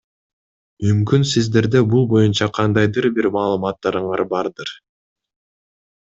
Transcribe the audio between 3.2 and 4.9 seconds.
маалыматтарыңар бардыр?